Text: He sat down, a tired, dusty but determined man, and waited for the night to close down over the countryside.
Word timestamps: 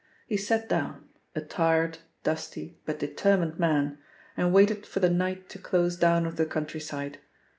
He 0.25 0.35
sat 0.35 0.67
down, 0.67 1.09
a 1.35 1.41
tired, 1.41 1.99
dusty 2.23 2.75
but 2.85 2.97
determined 2.97 3.59
man, 3.59 3.99
and 4.35 4.51
waited 4.51 4.83
for 4.83 4.99
the 4.99 5.11
night 5.11 5.47
to 5.49 5.59
close 5.59 5.95
down 5.95 6.25
over 6.25 6.37
the 6.37 6.47
countryside. 6.47 7.19